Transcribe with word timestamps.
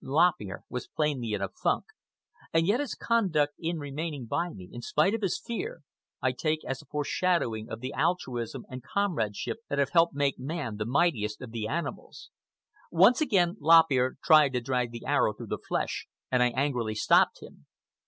Lop 0.03 0.33
Ear 0.41 0.63
was 0.67 0.87
plainly 0.87 1.33
in 1.33 1.43
a 1.43 1.49
funk, 1.61 1.85
and 2.51 2.65
yet 2.65 2.79
his 2.79 2.95
conduct 2.95 3.53
in 3.59 3.77
remaining 3.77 4.25
by 4.25 4.49
me, 4.49 4.67
in 4.71 4.81
spite 4.81 5.13
of 5.13 5.21
his 5.21 5.39
fear, 5.39 5.83
I 6.23 6.31
take 6.31 6.65
as 6.65 6.81
a 6.81 6.87
foreshadowing 6.87 7.69
of 7.69 7.81
the 7.81 7.93
altruism 7.93 8.65
and 8.67 8.81
comradeship 8.81 9.57
that 9.69 9.77
have 9.77 9.91
helped 9.91 10.15
make 10.15 10.39
man 10.39 10.77
the 10.77 10.87
mightiest 10.87 11.39
of 11.43 11.51
the 11.51 11.67
animals. 11.67 12.31
Once 12.91 13.21
again 13.21 13.57
Lop 13.61 13.91
Ear 13.91 14.17
tried 14.23 14.53
to 14.53 14.59
drag 14.59 14.89
the 14.91 15.05
arrow 15.05 15.33
through 15.33 15.49
the 15.53 15.59
flesh, 15.67 16.07
and 16.31 16.41
I 16.41 16.49
angrily 16.49 16.95
stopped 16.95 17.43
him. 17.43 17.67